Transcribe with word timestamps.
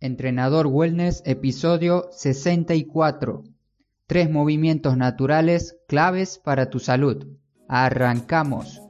Entrenador 0.00 0.68
Wellness, 0.68 1.24
episodio 1.26 2.08
64. 2.12 3.42
Tres 4.06 4.30
movimientos 4.30 4.96
naturales 4.96 5.76
claves 5.88 6.38
para 6.38 6.70
tu 6.70 6.78
salud. 6.78 7.26
Arrancamos. 7.66 8.80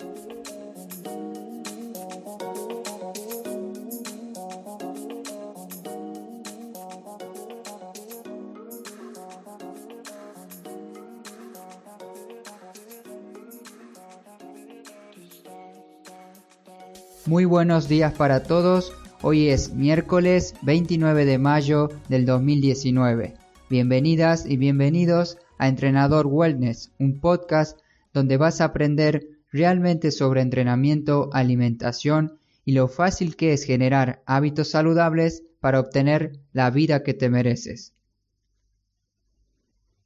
Muy 17.24 17.46
buenos 17.46 17.88
días 17.88 18.12
para 18.12 18.42
todos. 18.42 18.92
Hoy 19.20 19.48
es 19.48 19.74
miércoles 19.74 20.54
29 20.62 21.24
de 21.24 21.38
mayo 21.38 21.88
del 22.08 22.24
2019. 22.24 23.34
Bienvenidas 23.68 24.46
y 24.46 24.56
bienvenidos 24.56 25.38
a 25.58 25.66
Entrenador 25.66 26.28
Wellness, 26.28 26.92
un 27.00 27.18
podcast 27.18 27.80
donde 28.14 28.36
vas 28.36 28.60
a 28.60 28.66
aprender 28.66 29.26
realmente 29.50 30.12
sobre 30.12 30.40
entrenamiento, 30.40 31.30
alimentación 31.32 32.38
y 32.64 32.72
lo 32.72 32.86
fácil 32.86 33.34
que 33.34 33.52
es 33.52 33.64
generar 33.64 34.22
hábitos 34.24 34.70
saludables 34.70 35.42
para 35.58 35.80
obtener 35.80 36.38
la 36.52 36.70
vida 36.70 37.02
que 37.02 37.12
te 37.12 37.28
mereces. 37.28 37.94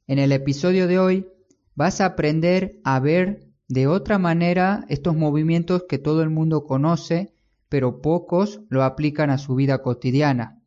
En 0.07 0.17
el 0.17 0.31
episodio 0.31 0.87
de 0.87 0.97
hoy 0.97 1.27
vas 1.75 2.01
a 2.01 2.05
aprender 2.05 2.79
a 2.83 2.99
ver 2.99 3.45
de 3.67 3.85
otra 3.85 4.17
manera 4.17 4.85
estos 4.89 5.15
movimientos 5.15 5.83
que 5.87 5.99
todo 5.99 6.23
el 6.23 6.31
mundo 6.31 6.63
conoce, 6.63 7.32
pero 7.73 8.03
pocos 8.03 8.61
lo 8.69 8.83
aplican 8.83 9.31
a 9.31 9.39
su 9.39 9.55
vida 9.55 9.81
cotidiana. 9.81 10.61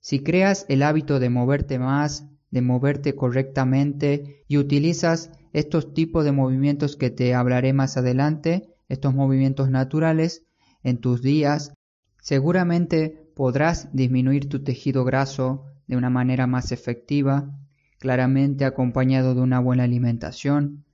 Si 0.00 0.24
creas 0.24 0.66
el 0.68 0.82
hábito 0.82 1.20
de 1.20 1.30
moverte 1.30 1.78
más, 1.78 2.26
de 2.50 2.62
moverte 2.62 3.14
correctamente 3.14 4.42
y 4.48 4.58
utilizas 4.58 5.30
estos 5.52 5.94
tipos 5.94 6.24
de 6.24 6.32
movimientos 6.32 6.96
que 6.96 7.10
te 7.10 7.32
hablaré 7.32 7.72
más 7.74 7.96
adelante, 7.96 8.74
estos 8.88 9.14
movimientos 9.14 9.70
naturales, 9.70 10.46
en 10.82 10.98
tus 10.98 11.22
días, 11.22 11.74
seguramente 12.20 13.30
podrás 13.36 13.94
disminuir 13.94 14.48
tu 14.48 14.64
tejido 14.64 15.04
graso 15.04 15.64
de 15.86 15.96
una 15.96 16.10
manera 16.10 16.48
más 16.48 16.72
efectiva, 16.72 17.56
claramente 18.00 18.64
acompañado 18.64 19.36
de 19.36 19.42
una 19.42 19.60
buena 19.60 19.84
alimentación, 19.84 20.84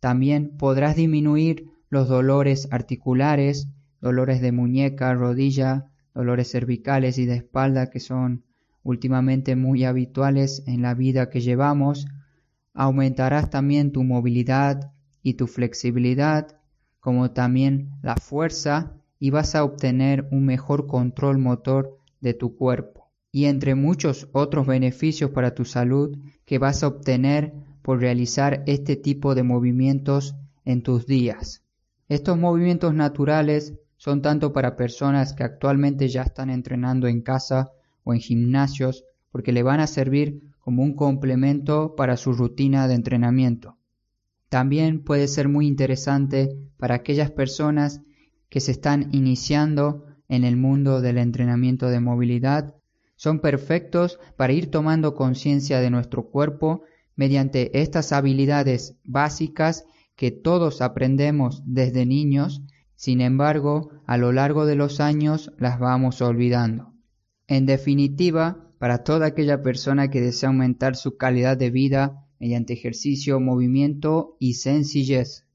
también 0.00 0.56
podrás 0.58 0.96
disminuir 0.96 1.70
los 1.88 2.08
dolores 2.08 2.66
articulares, 2.72 3.68
dolores 4.04 4.42
de 4.42 4.52
muñeca, 4.52 5.14
rodilla, 5.14 5.86
dolores 6.12 6.50
cervicales 6.50 7.16
y 7.16 7.24
de 7.24 7.36
espalda 7.36 7.88
que 7.88 8.00
son 8.00 8.44
últimamente 8.82 9.56
muy 9.56 9.84
habituales 9.84 10.62
en 10.66 10.82
la 10.82 10.92
vida 10.92 11.30
que 11.30 11.40
llevamos. 11.40 12.06
Aumentarás 12.74 13.48
también 13.48 13.92
tu 13.92 14.04
movilidad 14.04 14.92
y 15.22 15.34
tu 15.34 15.46
flexibilidad, 15.46 16.60
como 17.00 17.30
también 17.30 17.92
la 18.02 18.16
fuerza 18.16 18.92
y 19.18 19.30
vas 19.30 19.54
a 19.54 19.64
obtener 19.64 20.28
un 20.30 20.44
mejor 20.44 20.86
control 20.86 21.38
motor 21.38 21.98
de 22.20 22.34
tu 22.34 22.56
cuerpo. 22.56 23.10
Y 23.32 23.46
entre 23.46 23.74
muchos 23.74 24.28
otros 24.32 24.66
beneficios 24.66 25.30
para 25.30 25.54
tu 25.54 25.64
salud 25.64 26.18
que 26.44 26.58
vas 26.58 26.82
a 26.82 26.88
obtener 26.88 27.54
por 27.80 28.00
realizar 28.00 28.64
este 28.66 28.96
tipo 28.96 29.34
de 29.34 29.44
movimientos 29.44 30.36
en 30.66 30.82
tus 30.82 31.06
días. 31.06 31.62
Estos 32.10 32.36
movimientos 32.36 32.92
naturales 32.92 33.72
son 34.04 34.20
tanto 34.20 34.52
para 34.52 34.76
personas 34.76 35.32
que 35.32 35.44
actualmente 35.44 36.08
ya 36.08 36.24
están 36.24 36.50
entrenando 36.50 37.06
en 37.06 37.22
casa 37.22 37.72
o 38.02 38.12
en 38.12 38.20
gimnasios 38.20 39.06
porque 39.32 39.50
le 39.50 39.62
van 39.62 39.80
a 39.80 39.86
servir 39.86 40.42
como 40.60 40.82
un 40.82 40.94
complemento 40.94 41.94
para 41.96 42.18
su 42.18 42.34
rutina 42.34 42.86
de 42.86 42.96
entrenamiento. 42.96 43.78
También 44.50 45.02
puede 45.02 45.26
ser 45.26 45.48
muy 45.48 45.66
interesante 45.66 46.54
para 46.76 46.96
aquellas 46.96 47.30
personas 47.30 48.02
que 48.50 48.60
se 48.60 48.72
están 48.72 49.08
iniciando 49.12 50.04
en 50.28 50.44
el 50.44 50.58
mundo 50.58 51.00
del 51.00 51.16
entrenamiento 51.16 51.88
de 51.88 52.00
movilidad. 52.00 52.74
Son 53.16 53.40
perfectos 53.40 54.18
para 54.36 54.52
ir 54.52 54.70
tomando 54.70 55.14
conciencia 55.14 55.80
de 55.80 55.88
nuestro 55.88 56.28
cuerpo 56.28 56.82
mediante 57.16 57.80
estas 57.80 58.12
habilidades 58.12 58.98
básicas 59.02 59.86
que 60.14 60.30
todos 60.30 60.82
aprendemos 60.82 61.62
desde 61.64 62.04
niños, 62.04 62.60
sin 62.96 63.20
embargo, 63.20 63.90
a 64.06 64.16
lo 64.16 64.32
largo 64.32 64.66
de 64.66 64.76
los 64.76 65.00
años 65.00 65.52
las 65.58 65.78
vamos 65.78 66.22
olvidando. 66.22 66.92
En 67.46 67.66
definitiva, 67.66 68.70
para 68.78 69.04
toda 69.04 69.26
aquella 69.26 69.62
persona 69.62 70.10
que 70.10 70.20
desea 70.20 70.48
aumentar 70.48 70.96
su 70.96 71.16
calidad 71.16 71.56
de 71.56 71.70
vida 71.70 72.26
mediante 72.38 72.72
ejercicio, 72.72 73.40
movimiento 73.40 74.36
y 74.38 74.54
sencillez. 74.54 75.46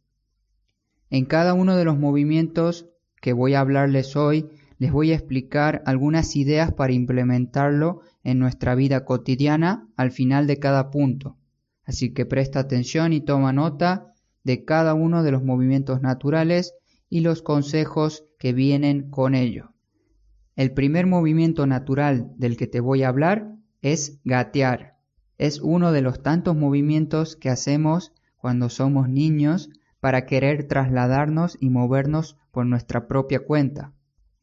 En 1.09 1.25
cada 1.25 1.53
uno 1.53 1.75
de 1.75 1.85
los 1.85 1.97
movimientos 1.97 2.87
que 3.21 3.33
voy 3.33 3.53
a 3.53 3.61
hablarles 3.61 4.15
hoy, 4.15 4.49
les 4.77 4.91
voy 4.91 5.11
a 5.11 5.15
explicar 5.15 5.83
algunas 5.85 6.35
ideas 6.35 6.73
para 6.73 6.93
implementarlo 6.93 8.01
en 8.23 8.39
nuestra 8.39 8.75
vida 8.75 9.05
cotidiana 9.05 9.89
al 9.97 10.11
final 10.11 10.47
de 10.47 10.57
cada 10.57 10.89
punto. 10.89 11.37
Así 11.83 12.13
que 12.13 12.25
presta 12.25 12.59
atención 12.59 13.11
y 13.13 13.21
toma 13.21 13.51
nota 13.51 14.13
de 14.43 14.63
cada 14.63 14.93
uno 14.93 15.21
de 15.23 15.31
los 15.31 15.43
movimientos 15.43 16.01
naturales 16.01 16.73
y 17.09 17.21
los 17.21 17.41
consejos 17.41 18.25
que 18.37 18.53
vienen 18.53 19.09
con 19.09 19.35
ello. 19.35 19.73
El 20.55 20.73
primer 20.73 21.07
movimiento 21.07 21.65
natural 21.65 22.33
del 22.37 22.57
que 22.57 22.67
te 22.67 22.79
voy 22.79 23.03
a 23.03 23.09
hablar 23.09 23.55
es 23.81 24.19
gatear. 24.25 24.97
Es 25.37 25.61
uno 25.61 25.91
de 25.91 26.01
los 26.01 26.21
tantos 26.21 26.55
movimientos 26.55 27.35
que 27.35 27.49
hacemos 27.49 28.13
cuando 28.35 28.69
somos 28.69 29.09
niños 29.09 29.69
para 29.99 30.25
querer 30.25 30.67
trasladarnos 30.67 31.57
y 31.59 31.69
movernos 31.69 32.37
por 32.51 32.65
nuestra 32.65 33.07
propia 33.07 33.39
cuenta. 33.39 33.93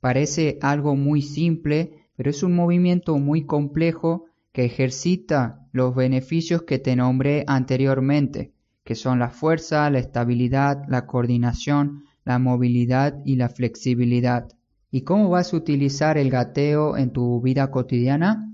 Parece 0.01 0.59
algo 0.63 0.97
muy 0.97 1.23
simple, 1.23 2.09
pero 2.17 2.31
es 2.31 2.43
un 2.43 2.55
movimiento 2.55 3.19
muy 3.19 3.45
complejo 3.45 4.27
que 4.53 4.65
ejercita 4.65 5.67
los 5.73 5.95
beneficios 5.95 6.63
que 6.63 6.79
te 6.79 6.97
nombré 6.97 7.45
anteriormente, 7.47 8.55
que 8.85 8.95
son 8.95 9.19
la 9.19 9.29
fuerza, 9.29 9.91
la 9.91 9.99
estabilidad, 9.99 10.83
la 10.89 11.07
coordinación, 11.07 12.05
la 12.27 12.39
movilidad 12.39 13.23
y 13.25 13.37
la 13.37 13.49
flexibilidad. 13.49 14.49
¿Y 14.91 15.03
cómo 15.03 15.31
vas 15.31 15.55
a 15.55 15.57
utilizar 15.57 16.19
el 16.19 16.29
gateo 16.29 16.97
en 16.99 17.11
tu 17.11 17.41
vida 17.41 17.71
cotidiana? 17.71 18.53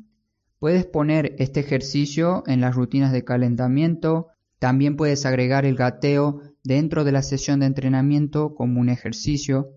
Puedes 0.60 0.84
poner 0.84 1.34
este 1.38 1.60
ejercicio 1.60 2.44
en 2.46 2.60
las 2.60 2.76
rutinas 2.76 3.12
de 3.12 3.24
calentamiento, 3.24 4.28
también 4.60 4.96
puedes 4.96 5.26
agregar 5.26 5.64
el 5.64 5.74
gateo 5.74 6.40
dentro 6.62 7.02
de 7.02 7.12
la 7.12 7.22
sesión 7.22 7.60
de 7.60 7.66
entrenamiento 7.66 8.54
como 8.54 8.80
un 8.80 8.88
ejercicio. 8.88 9.70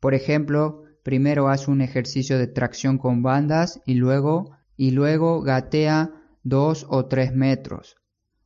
Por 0.00 0.14
ejemplo, 0.14 0.84
primero 1.02 1.48
haz 1.48 1.68
un 1.68 1.82
ejercicio 1.82 2.38
de 2.38 2.46
tracción 2.46 2.96
con 2.96 3.22
bandas 3.22 3.82
y 3.84 3.94
luego 3.94 4.52
y 4.76 4.92
luego 4.92 5.42
gatea 5.42 6.12
dos 6.44 6.86
o 6.88 7.06
tres 7.06 7.34
metros. 7.34 7.96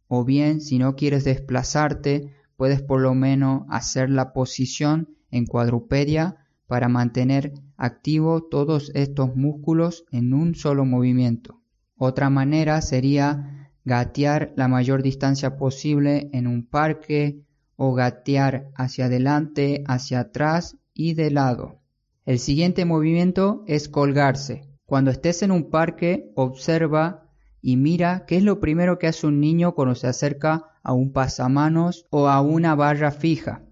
O 0.09 0.25
bien, 0.25 0.61
si 0.61 0.79
no 0.79 0.97
quieres 0.97 1.25
desplazarte, 1.25 2.33
puedes 2.57 2.83
por 2.83 3.01
lo 3.01 3.15
menos 3.15 3.65
hacer 3.69 4.11
la 4.11 4.33
posición 4.33 5.17
en 5.31 5.47
cuadrupedia 5.47 6.37
para 6.67 6.89
mantener 6.89 7.53
activo 7.77 8.43
todos 8.43 8.91
estos 8.95 9.37
músculos 9.37 10.05
en 10.11 10.33
un 10.35 10.55
solo 10.55 10.85
movimiento. 10.85 11.61
Otra 11.97 12.31
manera 12.31 12.81
sería 12.81 13.71
gatear 13.85 14.53
la 14.57 14.69
mayor 14.69 15.03
distancia 15.03 15.57
posible 15.57 16.29
en 16.33 16.47
un 16.47 16.67
parque 16.67 17.43
o 17.77 17.95
gatear 17.95 18.71
hacia 18.75 19.07
adelante, 19.07 19.85
hacia 19.87 20.21
atrás 20.21 20.77
y 20.93 21.15
de 21.15 21.31
lado. 21.31 21.81
El 22.25 22.39
siguiente 22.39 22.85
movimiento 22.85 23.63
es 23.67 23.89
colgarse. 23.89 24.69
Cuando 24.87 25.11
estés 25.11 25.43
en 25.43 25.51
un 25.51 25.71
parque, 25.71 26.33
observa 26.35 27.26
y 27.67 27.77
mira 27.77 28.27
qué 28.29 28.37
es 28.37 28.45
lo 28.45 28.61
primero 28.61 28.97
que 28.97 29.09
hace 29.09 29.27
un 29.27 29.41
niño 29.41 29.75
cuando 29.75 29.97
se 29.97 30.07
acerca 30.07 30.67
a 30.85 30.93
un 30.93 31.13
pasamanos 31.13 32.07
o 32.11 32.29
a 32.29 32.41
una 32.41 32.77
barra 32.77 33.11
fija. 33.11 33.65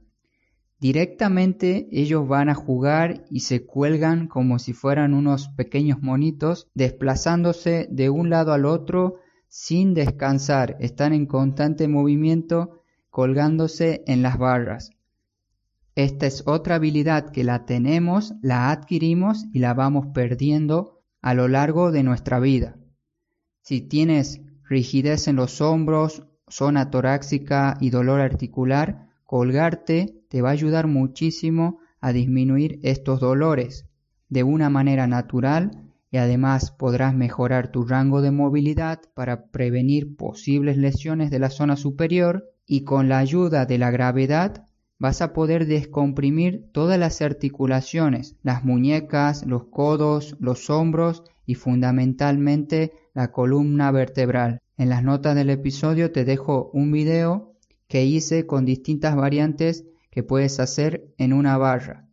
Directamente 0.81 1.87
ellos 1.93 2.27
van 2.27 2.49
a 2.49 2.57
jugar 2.57 3.25
y 3.31 3.41
se 3.41 3.65
cuelgan 3.65 4.27
como 4.27 4.59
si 4.59 4.73
fueran 4.73 5.15
unos 5.15 5.49
pequeños 5.51 6.03
monitos, 6.03 6.69
desplazándose 6.75 7.87
de 7.89 8.11
un 8.11 8.31
lado 8.31 8.53
al 8.53 8.65
otro 8.65 9.21
sin 9.47 9.95
descansar. 9.95 10.77
Están 10.81 11.13
en 11.13 11.27
constante 11.27 11.87
movimiento 11.87 12.83
colgándose 13.11 14.03
en 14.09 14.23
las 14.23 14.39
barras. 14.39 14.91
Esta 15.95 16.27
es 16.27 16.43
otra 16.49 16.75
habilidad 16.75 17.31
que 17.31 17.45
la 17.45 17.65
tenemos, 17.65 18.35
la 18.43 18.73
adquirimos 18.73 19.45
y 19.53 19.61
la 19.61 19.73
vamos 19.73 20.09
perdiendo 20.13 21.01
a 21.23 21.33
lo 21.33 21.47
largo 21.47 21.93
de 21.93 22.03
nuestra 22.03 22.41
vida. 22.41 22.75
Si 23.65 23.81
tienes 23.81 24.43
rigidez 24.69 25.27
en 25.27 25.37
los 25.37 25.63
hombros, 25.63 26.23
zona 26.49 26.91
torácica 26.91 27.79
y 27.81 27.89
dolor 27.89 28.21
articular, 28.21 29.09
colgarte 29.25 30.21
te 30.29 30.43
va 30.43 30.51
a 30.51 30.53
ayudar 30.53 30.87
muchísimo 30.87 31.79
a 31.99 32.13
disminuir 32.13 32.79
estos 32.83 33.21
dolores 33.21 33.87
de 34.29 34.43
una 34.43 34.69
manera 34.69 35.07
natural 35.07 35.71
y 36.11 36.19
además 36.19 36.73
podrás 36.73 37.15
mejorar 37.15 37.73
tu 37.73 37.87
rango 37.87 38.21
de 38.21 38.33
movilidad 38.33 39.01
para 39.15 39.47
prevenir 39.47 40.15
posibles 40.15 40.77
lesiones 40.77 41.31
de 41.31 41.39
la 41.39 41.49
zona 41.49 41.77
superior 41.77 42.51
y 42.67 42.85
con 42.85 43.09
la 43.09 43.17
ayuda 43.17 43.65
de 43.65 43.79
la 43.79 43.91
gravedad 43.91 44.67
vas 44.99 45.23
a 45.23 45.33
poder 45.33 45.67
descomprimir 45.67 46.71
todas 46.73 46.99
las 46.99 47.23
articulaciones, 47.23 48.37
las 48.43 48.63
muñecas, 48.63 49.47
los 49.47 49.69
codos, 49.69 50.37
los 50.39 50.69
hombros 50.69 51.25
y 51.47 51.55
fundamentalmente 51.55 52.93
la 53.15 53.31
columna 53.31 53.91
vertebral. 53.93 54.61
En 54.77 54.89
las 54.89 55.03
notas 55.03 55.37
del 55.37 55.51
episodio 55.51 56.11
te 56.11 56.25
dejo 56.25 56.71
un 56.73 56.91
video 56.93 57.55
que 57.87 58.05
hice 58.05 58.47
con 58.47 58.65
distintas 58.65 59.15
variantes 59.17 59.85
que 60.11 60.23
puedes 60.23 60.61
hacer 60.61 61.15
en 61.17 61.33
una 61.33 61.57
barra. 61.57 62.09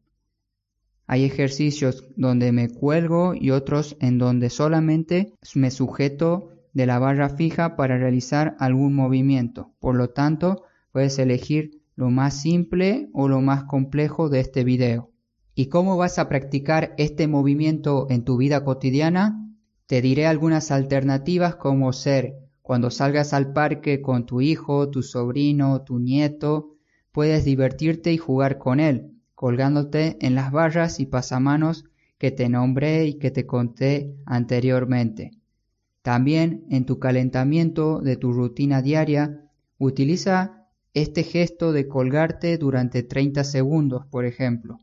Hay 1.07 1.25
ejercicios 1.25 2.07
donde 2.15 2.51
me 2.51 2.69
cuelgo 2.69 3.33
y 3.33 3.51
otros 3.51 3.97
en 3.99 4.17
donde 4.17 4.49
solamente 4.49 5.33
me 5.55 5.71
sujeto 5.71 6.51
de 6.73 6.85
la 6.85 6.99
barra 6.99 7.29
fija 7.29 7.75
para 7.75 7.97
realizar 7.97 8.55
algún 8.59 8.93
movimiento. 8.93 9.73
Por 9.79 9.95
lo 9.95 10.11
tanto, 10.11 10.63
puedes 10.91 11.19
elegir 11.19 11.81
lo 11.95 12.09
más 12.09 12.41
simple 12.41 13.09
o 13.13 13.27
lo 13.27 13.41
más 13.41 13.65
complejo 13.65 14.29
de 14.29 14.39
este 14.39 14.63
video. 14.63 15.11
¿Y 15.53 15.65
cómo 15.67 15.97
vas 15.97 16.17
a 16.17 16.29
practicar 16.29 16.93
este 16.97 17.27
movimiento 17.27 18.07
en 18.09 18.23
tu 18.23 18.37
vida 18.37 18.63
cotidiana? 18.63 19.50
Te 19.91 20.01
diré 20.01 20.25
algunas 20.25 20.71
alternativas 20.71 21.57
como 21.57 21.91
ser 21.91 22.37
cuando 22.61 22.91
salgas 22.91 23.33
al 23.33 23.51
parque 23.51 24.01
con 24.01 24.25
tu 24.25 24.39
hijo, 24.39 24.89
tu 24.89 25.03
sobrino, 25.03 25.81
tu 25.81 25.99
nieto, 25.99 26.77
puedes 27.11 27.43
divertirte 27.43 28.13
y 28.13 28.17
jugar 28.17 28.57
con 28.57 28.79
él, 28.79 29.11
colgándote 29.35 30.17
en 30.21 30.33
las 30.33 30.53
barras 30.53 31.01
y 31.01 31.07
pasamanos 31.07 31.83
que 32.17 32.31
te 32.31 32.47
nombré 32.47 33.05
y 33.05 33.15
que 33.15 33.31
te 33.31 33.45
conté 33.45 34.15
anteriormente. 34.25 35.31
También 36.03 36.63
en 36.69 36.85
tu 36.85 36.97
calentamiento 36.97 37.99
de 37.99 38.15
tu 38.15 38.31
rutina 38.31 38.81
diaria, 38.81 39.43
utiliza 39.77 40.69
este 40.93 41.23
gesto 41.23 41.73
de 41.73 41.89
colgarte 41.89 42.57
durante 42.57 43.03
30 43.03 43.43
segundos, 43.43 44.05
por 44.05 44.23
ejemplo. 44.23 44.79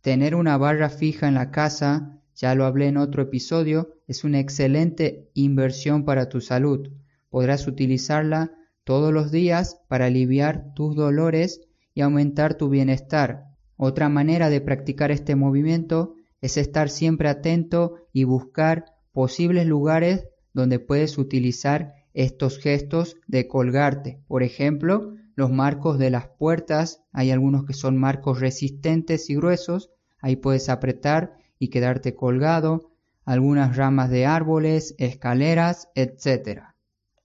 Tener 0.00 0.34
una 0.34 0.58
barra 0.58 0.90
fija 0.90 1.28
en 1.28 1.34
la 1.34 1.52
casa, 1.52 2.18
ya 2.34 2.56
lo 2.56 2.64
hablé 2.64 2.88
en 2.88 2.96
otro 2.96 3.22
episodio, 3.22 3.95
es 4.06 4.24
una 4.24 4.40
excelente 4.40 5.30
inversión 5.34 6.04
para 6.04 6.28
tu 6.28 6.40
salud. 6.40 6.90
Podrás 7.28 7.66
utilizarla 7.66 8.52
todos 8.84 9.12
los 9.12 9.30
días 9.30 9.80
para 9.88 10.06
aliviar 10.06 10.72
tus 10.74 10.94
dolores 10.94 11.60
y 11.94 12.02
aumentar 12.02 12.54
tu 12.54 12.68
bienestar. 12.68 13.44
Otra 13.76 14.08
manera 14.08 14.48
de 14.48 14.60
practicar 14.60 15.10
este 15.10 15.34
movimiento 15.34 16.14
es 16.40 16.56
estar 16.56 16.88
siempre 16.88 17.28
atento 17.28 17.96
y 18.12 18.24
buscar 18.24 18.84
posibles 19.12 19.66
lugares 19.66 20.28
donde 20.52 20.78
puedes 20.78 21.18
utilizar 21.18 21.94
estos 22.14 22.58
gestos 22.58 23.16
de 23.26 23.48
colgarte. 23.48 24.20
Por 24.28 24.42
ejemplo, 24.42 25.14
los 25.34 25.50
marcos 25.50 25.98
de 25.98 26.10
las 26.10 26.28
puertas, 26.28 27.02
hay 27.12 27.30
algunos 27.30 27.66
que 27.66 27.74
son 27.74 27.98
marcos 27.98 28.40
resistentes 28.40 29.28
y 29.28 29.36
gruesos, 29.36 29.90
ahí 30.20 30.36
puedes 30.36 30.68
apretar 30.70 31.36
y 31.58 31.68
quedarte 31.68 32.14
colgado, 32.14 32.92
algunas 33.26 33.76
ramas 33.76 34.08
de 34.08 34.24
árboles, 34.24 34.94
escaleras, 34.98 35.88
etc. 35.94 36.62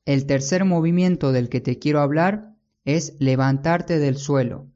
El 0.06 0.26
tercer 0.26 0.66
movimiento 0.66 1.32
del 1.32 1.48
que 1.48 1.62
te 1.62 1.78
quiero 1.78 2.02
hablar 2.02 2.56
es 2.84 3.16
levantarte 3.20 4.00
del 4.00 4.18
suelo. 4.18 4.68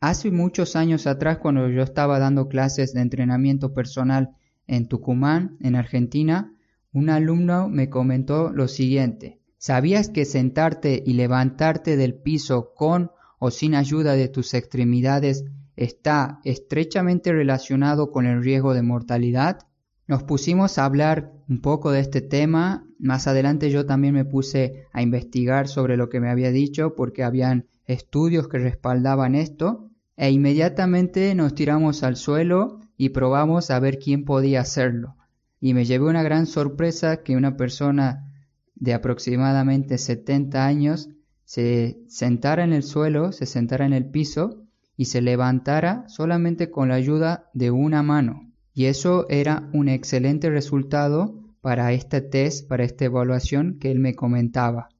Hace 0.00 0.30
muchos 0.30 0.76
años 0.76 1.08
atrás, 1.08 1.38
cuando 1.38 1.68
yo 1.68 1.82
estaba 1.82 2.20
dando 2.20 2.48
clases 2.48 2.94
de 2.94 3.00
entrenamiento 3.00 3.74
personal 3.74 4.36
en 4.68 4.86
Tucumán, 4.86 5.56
en 5.60 5.74
Argentina, 5.74 6.54
un 6.92 7.10
alumno 7.10 7.68
me 7.68 7.90
comentó 7.90 8.50
lo 8.50 8.68
siguiente. 8.68 9.40
¿Sabías 9.58 10.08
que 10.08 10.24
sentarte 10.24 11.02
y 11.04 11.14
levantarte 11.14 11.96
del 11.96 12.14
piso 12.14 12.74
con 12.76 13.10
o 13.40 13.50
sin 13.50 13.74
ayuda 13.74 14.12
de 14.12 14.28
tus 14.28 14.54
extremidades 14.54 15.44
está 15.74 16.38
estrechamente 16.44 17.32
relacionado 17.32 18.12
con 18.12 18.24
el 18.24 18.42
riesgo 18.44 18.72
de 18.74 18.82
mortalidad? 18.82 19.67
Nos 20.08 20.24
pusimos 20.24 20.78
a 20.78 20.84
hablar 20.84 21.32
un 21.48 21.60
poco 21.60 21.92
de 21.92 22.00
este 22.00 22.20
tema. 22.20 22.84
Más 22.98 23.28
adelante 23.28 23.70
yo 23.70 23.86
también 23.86 24.14
me 24.14 24.24
puse 24.24 24.86
a 24.92 25.02
investigar 25.02 25.68
sobre 25.68 25.96
lo 25.96 26.08
que 26.08 26.18
me 26.18 26.30
había 26.30 26.50
dicho 26.50 26.96
porque 26.96 27.22
habían 27.22 27.66
estudios 27.86 28.48
que 28.48 28.58
respaldaban 28.58 29.36
esto 29.36 29.90
e 30.16 30.30
inmediatamente 30.30 31.32
nos 31.36 31.54
tiramos 31.54 32.02
al 32.02 32.16
suelo 32.16 32.80
y 32.96 33.10
probamos 33.10 33.70
a 33.70 33.78
ver 33.78 34.00
quién 34.00 34.24
podía 34.24 34.62
hacerlo 34.62 35.14
y 35.60 35.74
me 35.74 35.84
llevé 35.84 36.06
una 36.06 36.22
gran 36.22 36.46
sorpresa 36.46 37.22
que 37.22 37.36
una 37.36 37.56
persona 37.56 38.32
de 38.74 38.94
aproximadamente 38.94 39.98
70 39.98 40.64
años 40.64 41.08
se 41.44 42.00
sentara 42.08 42.64
en 42.64 42.72
el 42.72 42.82
suelo, 42.82 43.32
se 43.32 43.46
sentara 43.46 43.86
en 43.86 43.92
el 43.92 44.06
piso 44.06 44.62
y 44.96 45.06
se 45.06 45.20
levantara 45.20 46.04
solamente 46.08 46.70
con 46.70 46.88
la 46.88 46.94
ayuda 46.94 47.50
de 47.54 47.70
una 47.70 48.02
mano. 48.02 48.47
Y 48.78 48.84
eso 48.84 49.26
era 49.28 49.68
un 49.72 49.88
excelente 49.88 50.50
resultado 50.50 51.34
para 51.60 51.92
este 51.92 52.20
test, 52.20 52.68
para 52.68 52.84
esta 52.84 53.06
evaluación 53.06 53.80
que 53.80 53.90
él 53.90 53.98
me 53.98 54.14
comentaba. 54.14 54.90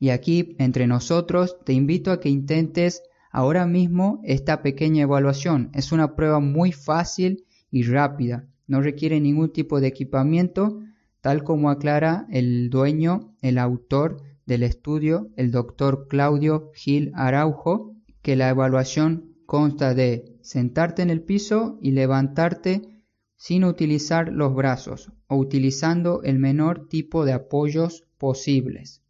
Y 0.00 0.08
aquí, 0.08 0.56
entre 0.58 0.88
nosotros, 0.88 1.58
te 1.64 1.74
invito 1.74 2.10
a 2.10 2.18
que 2.18 2.28
intentes 2.28 3.04
ahora 3.30 3.68
mismo 3.68 4.20
esta 4.24 4.62
pequeña 4.62 5.04
evaluación. 5.04 5.70
Es 5.74 5.92
una 5.92 6.16
prueba 6.16 6.40
muy 6.40 6.72
fácil 6.72 7.44
y 7.70 7.84
rápida 7.84 8.48
no 8.66 8.80
requiere 8.80 9.20
ningún 9.20 9.52
tipo 9.52 9.80
de 9.80 9.86
equipamiento, 9.86 10.80
tal 11.20 11.44
como 11.44 11.70
aclara 11.70 12.26
el 12.30 12.68
dueño, 12.68 13.36
el 13.42 13.58
autor 13.58 14.22
del 14.44 14.64
estudio, 14.64 15.30
el 15.36 15.52
doctor 15.52 16.08
Claudio 16.08 16.72
Gil 16.74 17.12
Araujo, 17.14 17.94
que 18.22 18.34
la 18.34 18.48
evaluación 18.48 19.36
consta 19.46 19.94
de 19.94 20.36
sentarte 20.42 21.02
en 21.02 21.10
el 21.10 21.22
piso 21.22 21.78
y 21.80 21.92
levantarte 21.92 22.93
sin 23.36 23.64
utilizar 23.64 24.32
los 24.32 24.54
brazos 24.54 25.12
o 25.26 25.36
utilizando 25.36 26.22
el 26.22 26.38
menor 26.38 26.88
tipo 26.88 27.24
de 27.24 27.32
apoyos 27.32 28.04
posibles. 28.18 29.02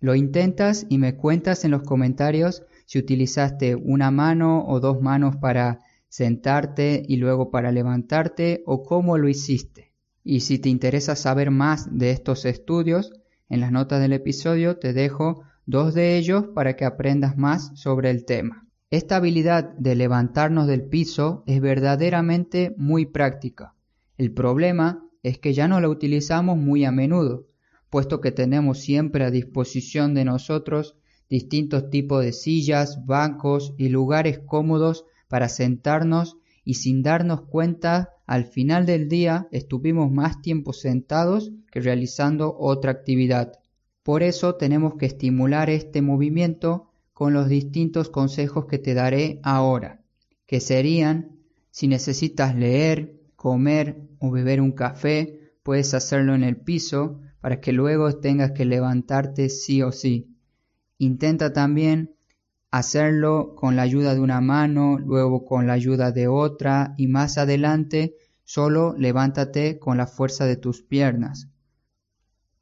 Lo 0.00 0.14
intentas 0.14 0.86
y 0.88 0.98
me 0.98 1.16
cuentas 1.16 1.64
en 1.64 1.70
los 1.70 1.82
comentarios 1.82 2.64
si 2.86 2.98
utilizaste 2.98 3.74
una 3.76 4.10
mano 4.10 4.66
o 4.66 4.80
dos 4.80 5.00
manos 5.00 5.36
para 5.36 5.80
sentarte 6.08 7.02
y 7.06 7.16
luego 7.16 7.50
para 7.50 7.72
levantarte 7.72 8.62
o 8.66 8.82
cómo 8.82 9.16
lo 9.16 9.28
hiciste. 9.28 9.92
Y 10.24 10.40
si 10.40 10.58
te 10.58 10.68
interesa 10.68 11.16
saber 11.16 11.50
más 11.50 11.96
de 11.96 12.10
estos 12.10 12.44
estudios, 12.44 13.12
en 13.48 13.60
las 13.60 13.72
notas 13.72 14.00
del 14.00 14.12
episodio 14.12 14.78
te 14.78 14.92
dejo 14.92 15.42
dos 15.66 15.94
de 15.94 16.16
ellos 16.16 16.46
para 16.54 16.76
que 16.76 16.84
aprendas 16.84 17.36
más 17.36 17.70
sobre 17.74 18.10
el 18.10 18.24
tema. 18.24 18.66
Esta 18.92 19.16
habilidad 19.16 19.70
de 19.78 19.94
levantarnos 19.94 20.66
del 20.66 20.82
piso 20.82 21.44
es 21.46 21.62
verdaderamente 21.62 22.74
muy 22.76 23.06
práctica. 23.06 23.74
El 24.18 24.34
problema 24.34 25.08
es 25.22 25.38
que 25.38 25.54
ya 25.54 25.66
no 25.66 25.80
la 25.80 25.88
utilizamos 25.88 26.58
muy 26.58 26.84
a 26.84 26.92
menudo, 26.92 27.46
puesto 27.88 28.20
que 28.20 28.32
tenemos 28.32 28.80
siempre 28.80 29.24
a 29.24 29.30
disposición 29.30 30.12
de 30.12 30.26
nosotros 30.26 30.98
distintos 31.30 31.88
tipos 31.88 32.22
de 32.22 32.34
sillas, 32.34 33.06
bancos 33.06 33.72
y 33.78 33.88
lugares 33.88 34.40
cómodos 34.40 35.06
para 35.26 35.48
sentarnos 35.48 36.36
y 36.62 36.74
sin 36.74 37.02
darnos 37.02 37.40
cuenta 37.46 38.10
al 38.26 38.44
final 38.44 38.84
del 38.84 39.08
día 39.08 39.48
estuvimos 39.52 40.12
más 40.12 40.42
tiempo 40.42 40.74
sentados 40.74 41.50
que 41.70 41.80
realizando 41.80 42.54
otra 42.58 42.90
actividad. 42.90 43.54
Por 44.02 44.22
eso 44.22 44.56
tenemos 44.56 44.96
que 44.96 45.06
estimular 45.06 45.70
este 45.70 46.02
movimiento 46.02 46.91
con 47.22 47.34
los 47.34 47.48
distintos 47.48 48.08
consejos 48.08 48.66
que 48.66 48.80
te 48.80 48.94
daré 48.94 49.38
ahora, 49.44 50.00
que 50.44 50.58
serían 50.58 51.38
si 51.70 51.86
necesitas 51.86 52.56
leer, 52.56 53.20
comer 53.36 54.08
o 54.18 54.32
beber 54.32 54.60
un 54.60 54.72
café, 54.72 55.52
puedes 55.62 55.94
hacerlo 55.94 56.34
en 56.34 56.42
el 56.42 56.56
piso 56.56 57.20
para 57.40 57.60
que 57.60 57.72
luego 57.72 58.18
tengas 58.18 58.50
que 58.50 58.64
levantarte 58.64 59.50
sí 59.50 59.82
o 59.82 59.92
sí. 59.92 60.34
Intenta 60.98 61.52
también 61.52 62.16
hacerlo 62.72 63.54
con 63.54 63.76
la 63.76 63.82
ayuda 63.82 64.14
de 64.14 64.20
una 64.20 64.40
mano, 64.40 64.98
luego 64.98 65.44
con 65.44 65.68
la 65.68 65.74
ayuda 65.74 66.10
de 66.10 66.26
otra 66.26 66.92
y 66.96 67.06
más 67.06 67.38
adelante 67.38 68.16
solo 68.42 68.96
levántate 68.98 69.78
con 69.78 69.96
la 69.96 70.08
fuerza 70.08 70.44
de 70.44 70.56
tus 70.56 70.82
piernas. 70.82 71.46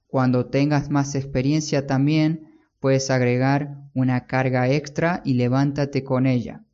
Cuando 0.07 0.51
tengas 0.51 0.91
más 0.91 1.15
experiencia 1.15 1.87
también 1.87 2.50
puedes 2.81 3.11
agregar 3.11 3.77
una 3.95 4.27
carga 4.27 4.69
extra 4.69 5.21
y 5.25 5.35
levántate 5.35 6.03
con 6.03 6.27
ella. 6.27 6.65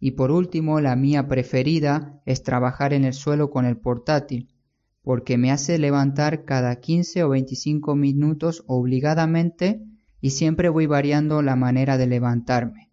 Y 0.00 0.12
por 0.12 0.30
último, 0.30 0.80
la 0.80 0.96
mía 0.96 1.28
preferida 1.28 2.20
es 2.26 2.42
trabajar 2.42 2.92
en 2.92 3.04
el 3.04 3.12
suelo 3.12 3.50
con 3.50 3.64
el 3.64 3.76
portátil, 3.76 4.54
porque 5.02 5.38
me 5.38 5.52
hace 5.52 5.78
levantar 5.78 6.44
cada 6.44 6.76
15 6.80 7.22
o 7.22 7.28
25 7.28 7.94
minutos 7.94 8.64
obligadamente 8.66 9.82
y 10.20 10.30
siempre 10.30 10.68
voy 10.68 10.86
variando 10.86 11.42
la 11.42 11.54
manera 11.54 11.98
de 11.98 12.06
levantarme. 12.06 12.90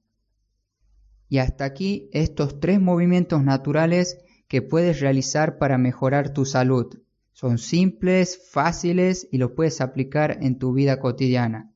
Y 1.30 1.40
hasta 1.40 1.66
aquí 1.66 2.10
estos 2.14 2.60
tres 2.60 2.80
movimientos 2.80 3.44
naturales 3.44 4.20
que 4.48 4.62
puedes 4.62 5.00
realizar 5.00 5.58
para 5.58 5.78
mejorar 5.78 6.34
tu 6.34 6.46
salud. 6.46 7.02
Son 7.32 7.58
simples, 7.58 8.40
fáciles 8.52 9.28
y 9.32 9.40
los 9.40 9.52
puedes 9.52 9.82
aplicar 9.82 10.38
en 10.42 10.60
tu 10.60 10.74
vida 10.74 11.00
cotidiana. 11.00 11.73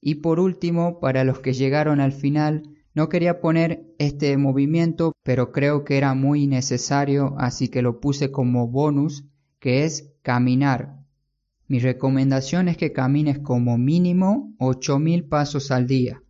Y 0.00 0.16
por 0.16 0.40
último, 0.40 1.00
para 1.00 1.24
los 1.24 1.40
que 1.40 1.52
llegaron 1.52 2.00
al 2.00 2.12
final, 2.12 2.62
no 2.94 3.08
quería 3.08 3.40
poner 3.40 3.94
este 3.98 4.36
movimiento, 4.36 5.12
pero 5.22 5.52
creo 5.52 5.84
que 5.84 5.98
era 5.98 6.14
muy 6.14 6.46
necesario, 6.46 7.34
así 7.38 7.68
que 7.68 7.82
lo 7.82 8.00
puse 8.00 8.30
como 8.30 8.68
bonus, 8.68 9.24
que 9.58 9.84
es 9.84 10.14
caminar. 10.22 10.98
Mi 11.66 11.80
recomendación 11.80 12.68
es 12.68 12.76
que 12.76 12.92
camines 12.92 13.40
como 13.40 13.76
mínimo 13.76 14.54
8000 14.58 15.28
pasos 15.28 15.70
al 15.70 15.86
día 15.86 16.22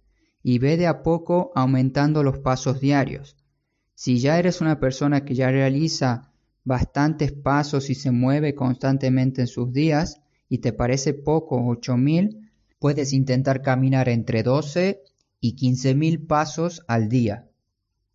y 0.43 0.59
ve 0.59 0.77
de 0.77 0.87
a 0.87 1.03
poco 1.03 1.53
aumentando 1.55 2.23
los 2.23 2.39
pasos 2.39 2.81
diarios. 2.81 3.37
Si 3.95 4.19
ya 4.19 4.39
eres 4.39 4.61
una 4.61 4.81
persona 4.81 5.25
que 5.25 5.35
ya 5.35 5.51
realiza 5.51 6.33
bastantes 6.65 7.33
pasos 7.33 7.89
y 7.91 7.95
se 7.95 8.11
mueve 8.11 8.55
constantemente 8.55 9.43
en 9.43 9.47
sus 9.47 9.73
días 9.73 10.21
y 10.49 10.59
te 10.59 10.73
parece 10.73 11.15
poco 11.15 11.65
8000, 11.67 12.48
puedes 12.79 13.13
intentar 13.13 13.63
caminar 13.63 14.09
entre 14.09 14.43
12 14.43 15.03
y 15.41 15.53
15 15.57 15.95
mil 15.95 16.27
pasos 16.27 16.85
al 16.89 17.09
día. 17.09 17.49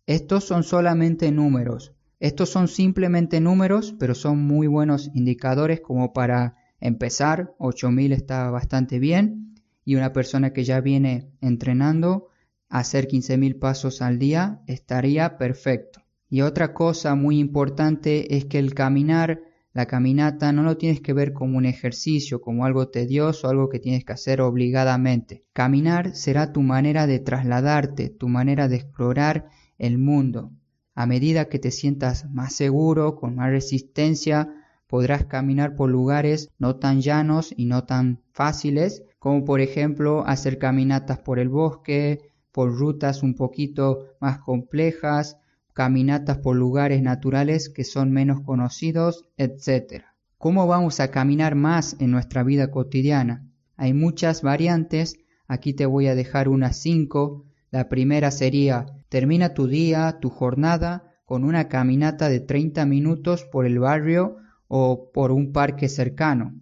Estos 0.06 0.44
son 0.44 0.64
solamente 0.64 1.30
números. 1.32 1.94
Estos 2.20 2.50
son 2.50 2.68
simplemente 2.68 3.40
números, 3.40 3.94
pero 3.98 4.14
son 4.14 4.38
muy 4.42 4.66
buenos 4.66 5.10
indicadores 5.14 5.80
como 5.80 6.12
para 6.12 6.56
empezar. 6.80 7.54
8000 7.58 8.12
está 8.12 8.50
bastante 8.50 8.98
bien. 8.98 9.54
Y 9.84 9.96
una 9.96 10.12
persona 10.12 10.52
que 10.52 10.64
ya 10.64 10.80
viene 10.80 11.30
entrenando 11.40 12.28
hacer 12.68 13.08
15.000 13.08 13.58
pasos 13.58 14.02
al 14.02 14.18
día 14.18 14.62
estaría 14.66 15.38
perfecto. 15.38 16.00
Y 16.28 16.40
otra 16.40 16.74
cosa 16.74 17.14
muy 17.14 17.38
importante 17.38 18.36
es 18.36 18.46
que 18.46 18.58
el 18.58 18.74
caminar 18.74 19.42
la 19.74 19.86
caminata 19.86 20.52
no 20.52 20.62
lo 20.62 20.76
tienes 20.76 21.00
que 21.00 21.12
ver 21.12 21.32
como 21.32 21.58
un 21.58 21.66
ejercicio, 21.66 22.40
como 22.40 22.64
algo 22.64 22.88
tedioso, 22.88 23.48
algo 23.48 23.68
que 23.68 23.80
tienes 23.80 24.04
que 24.04 24.12
hacer 24.12 24.40
obligadamente. 24.40 25.44
Caminar 25.52 26.14
será 26.14 26.52
tu 26.52 26.62
manera 26.62 27.08
de 27.08 27.18
trasladarte, 27.18 28.08
tu 28.08 28.28
manera 28.28 28.68
de 28.68 28.76
explorar 28.76 29.48
el 29.76 29.98
mundo. 29.98 30.52
A 30.94 31.06
medida 31.06 31.48
que 31.48 31.58
te 31.58 31.72
sientas 31.72 32.30
más 32.30 32.54
seguro, 32.54 33.16
con 33.16 33.34
más 33.34 33.50
resistencia, 33.50 34.48
podrás 34.86 35.24
caminar 35.24 35.74
por 35.74 35.90
lugares 35.90 36.50
no 36.56 36.76
tan 36.76 37.00
llanos 37.00 37.52
y 37.56 37.64
no 37.64 37.82
tan 37.82 38.22
fáciles, 38.30 39.02
como 39.18 39.44
por 39.44 39.60
ejemplo 39.60 40.24
hacer 40.24 40.58
caminatas 40.58 41.18
por 41.18 41.40
el 41.40 41.48
bosque, 41.48 42.30
por 42.52 42.72
rutas 42.72 43.24
un 43.24 43.34
poquito 43.34 44.04
más 44.20 44.38
complejas, 44.38 45.36
caminatas 45.74 46.38
por 46.38 46.56
lugares 46.56 47.02
naturales 47.02 47.68
que 47.68 47.84
son 47.84 48.12
menos 48.12 48.40
conocidos, 48.40 49.26
etc. 49.36 50.04
¿Cómo 50.38 50.66
vamos 50.66 51.00
a 51.00 51.10
caminar 51.10 51.56
más 51.56 51.96
en 51.98 52.12
nuestra 52.12 52.44
vida 52.44 52.70
cotidiana? 52.70 53.44
Hay 53.76 53.92
muchas 53.92 54.42
variantes, 54.42 55.16
aquí 55.48 55.74
te 55.74 55.84
voy 55.84 56.06
a 56.06 56.14
dejar 56.14 56.48
unas 56.48 56.76
cinco. 56.76 57.44
La 57.70 57.88
primera 57.88 58.30
sería, 58.30 58.86
termina 59.08 59.52
tu 59.52 59.66
día, 59.66 60.18
tu 60.20 60.30
jornada, 60.30 61.12
con 61.24 61.42
una 61.42 61.68
caminata 61.68 62.28
de 62.28 62.38
30 62.38 62.86
minutos 62.86 63.44
por 63.44 63.66
el 63.66 63.80
barrio 63.80 64.36
o 64.68 65.10
por 65.12 65.32
un 65.32 65.52
parque 65.52 65.88
cercano. 65.88 66.54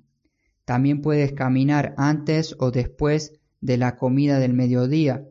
También 0.65 1.03
puedes 1.03 1.33
caminar 1.33 1.95
antes 1.99 2.57
o 2.59 2.71
después 2.71 3.41
de 3.61 3.77
la 3.77 3.97
comida 3.97 4.39
del 4.39 4.55
mediodía. 4.55 5.27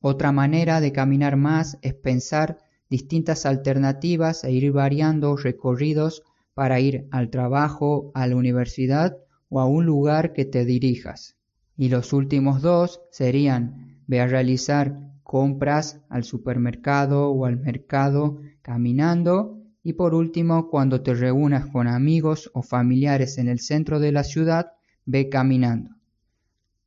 Otra 0.00 0.32
manera 0.32 0.80
de 0.80 0.90
caminar 0.90 1.36
más 1.36 1.78
es 1.82 1.94
pensar 1.94 2.58
distintas 2.90 3.46
alternativas 3.46 4.44
e 4.44 4.52
ir 4.52 4.72
variando 4.72 5.36
recorridos 5.36 6.22
para 6.54 6.80
ir 6.80 7.06
al 7.10 7.30
trabajo, 7.30 8.10
a 8.14 8.26
la 8.26 8.36
universidad 8.36 9.16
o 9.48 9.60
a 9.60 9.66
un 9.66 9.86
lugar 9.86 10.32
que 10.32 10.44
te 10.44 10.64
dirijas. 10.64 11.36
Y 11.76 11.88
los 11.88 12.12
últimos 12.12 12.60
dos 12.60 13.00
serían 13.10 14.02
ve 14.06 14.20
a 14.20 14.26
realizar 14.26 14.98
compras 15.22 16.00
al 16.08 16.24
supermercado 16.24 17.30
o 17.30 17.46
al 17.46 17.56
mercado 17.56 18.40
caminando 18.60 19.60
y 19.82 19.92
por 19.94 20.14
último 20.14 20.68
cuando 20.68 21.02
te 21.02 21.14
reúnas 21.14 21.66
con 21.66 21.86
amigos 21.86 22.50
o 22.52 22.62
familiares 22.62 23.38
en 23.38 23.48
el 23.48 23.60
centro 23.60 24.00
de 24.00 24.12
la 24.12 24.24
ciudad 24.24 24.72
ve 25.06 25.28
caminando. 25.28 25.90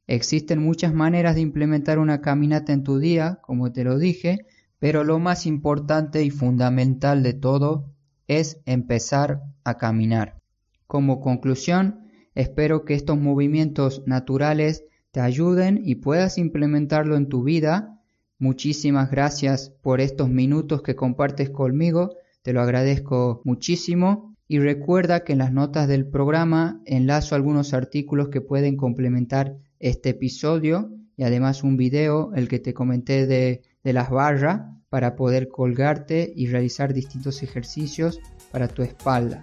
Existen 0.05 0.60
muchas 0.60 0.93
maneras 0.93 1.36
de 1.36 1.41
implementar 1.41 1.98
una 1.98 2.19
caminata 2.19 2.74
en 2.74 2.83
tu 2.83 3.00
día, 3.00 3.39
como 3.41 3.72
te 3.72 3.86
lo 3.86 3.98
dije, 3.98 4.45
pero 4.84 5.06
lo 5.06 5.18
más 5.18 5.46
importante 5.46 6.25
y 6.25 6.30
fundamental 6.30 7.24
de 7.24 7.32
todo 7.32 7.90
es 8.28 8.60
empezar 8.66 9.42
a 9.63 9.78
caminar. 9.78 10.42
Como 10.88 11.22
conclusión, 11.22 12.10
espero 12.36 12.84
que 12.84 12.94
estos 12.94 13.18
movimientos 13.18 14.04
naturales 14.08 14.84
te 15.12 15.22
ayuden 15.22 15.80
y 15.86 15.96
puedas 15.96 16.38
implementarlo 16.38 17.16
en 17.16 17.30
tu 17.30 17.44
vida. 17.44 18.02
Muchísimas 18.40 19.10
gracias 19.10 19.70
por 19.70 20.02
estos 20.02 20.30
minutos 20.30 20.82
que 20.82 20.98
compartes 20.98 21.50
conmigo, 21.50 22.18
te 22.42 22.52
lo 22.52 22.60
agradezco 22.60 23.42
muchísimo 23.46 24.36
y 24.50 24.60
recuerda 24.60 25.24
que 25.24 25.32
en 25.32 25.40
las 25.40 25.54
notas 25.54 25.88
del 25.88 26.10
programa 26.10 26.82
enlazo 26.86 27.36
algunos 27.36 27.74
artículos 27.74 28.28
que 28.28 28.42
pueden 28.42 28.75
complementar 28.75 29.56
este 29.80 30.10
episodio 30.10 30.92
y 31.16 31.24
además 31.24 31.63
un 31.63 31.78
video, 31.78 32.34
el 32.36 32.50
que 32.50 32.60
te 32.60 32.74
comenté 32.74 33.28
de, 33.28 33.62
de 33.84 33.94
las 33.94 34.10
barras, 34.10 34.62
para 34.90 35.16
poder 35.16 35.50
colgarte 35.50 36.32
y 36.36 36.46
realizar 36.46 36.94
distintos 36.94 37.42
ejercicios 37.42 38.20
para 38.52 38.68
tu 38.68 38.84
espalda. 38.84 39.42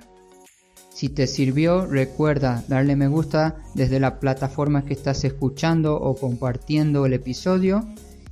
Si 0.91 1.09
te 1.09 1.27
sirvió, 1.27 1.87
recuerda 1.87 2.63
darle 2.69 2.95
me 2.95 3.09
gusta 3.09 3.57
desde 3.75 3.99
la 3.99 4.21
plataforma 4.21 4.85
que 4.85 4.93
estás 4.93 5.25
escuchando 5.25 5.97
o 5.97 6.15
compartiendo 6.15 7.05
el 7.05 7.15
episodio. 7.15 7.85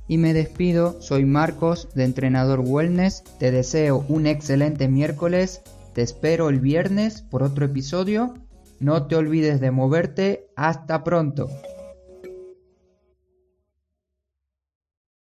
Y 0.07 0.17
me 0.17 0.33
despido, 0.33 1.01
soy 1.01 1.25
Marcos 1.25 1.89
de 1.93 2.05
Entrenador 2.05 2.61
Wellness, 2.61 3.23
te 3.37 3.51
deseo 3.51 4.05
un 4.07 4.25
excelente 4.25 4.87
miércoles, 4.87 5.61
te 5.93 6.03
espero 6.03 6.47
el 6.47 6.61
viernes 6.61 7.21
por 7.21 7.43
otro 7.43 7.65
episodio, 7.65 8.33
no 8.79 9.07
te 9.07 9.17
olvides 9.17 9.59
de 9.59 9.71
moverte, 9.71 10.47
hasta 10.55 11.03
pronto. 11.03 11.49